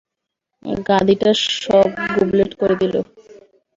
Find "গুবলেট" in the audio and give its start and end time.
2.13-2.51